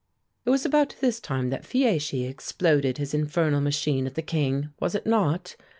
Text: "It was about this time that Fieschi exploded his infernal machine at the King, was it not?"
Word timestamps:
"It 0.45 0.49
was 0.49 0.65
about 0.65 0.95
this 0.99 1.19
time 1.19 1.51
that 1.51 1.63
Fieschi 1.63 2.25
exploded 2.25 2.97
his 2.97 3.13
infernal 3.13 3.61
machine 3.61 4.07
at 4.07 4.15
the 4.15 4.23
King, 4.23 4.69
was 4.79 4.95
it 4.95 5.05
not?" 5.05 5.55